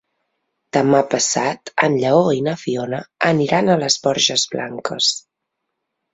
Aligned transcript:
Demà 0.77 1.01
passat 1.11 1.71
en 1.87 1.97
Lleó 2.05 2.23
i 2.39 2.41
na 2.47 2.55
Fiona 2.63 3.03
aniran 3.29 3.71
a 3.71 3.77
les 3.83 4.01
Borges 4.09 4.49
Blanques. 4.57 5.13